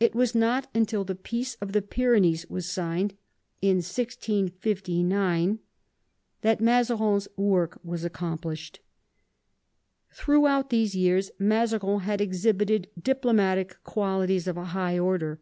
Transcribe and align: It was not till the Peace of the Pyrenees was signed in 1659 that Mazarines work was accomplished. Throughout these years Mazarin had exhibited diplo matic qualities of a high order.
It 0.00 0.14
was 0.14 0.34
not 0.34 0.72
till 0.86 1.04
the 1.04 1.14
Peace 1.14 1.56
of 1.60 1.72
the 1.72 1.82
Pyrenees 1.82 2.48
was 2.48 2.66
signed 2.70 3.14
in 3.60 3.82
1659 3.84 5.58
that 6.40 6.60
Mazarines 6.62 7.28
work 7.36 7.78
was 7.84 8.02
accomplished. 8.02 8.80
Throughout 10.14 10.70
these 10.70 10.94
years 10.94 11.30
Mazarin 11.38 12.00
had 12.00 12.22
exhibited 12.22 12.88
diplo 12.98 13.34
matic 13.36 13.74
qualities 13.84 14.46
of 14.46 14.56
a 14.56 14.64
high 14.72 14.98
order. 14.98 15.38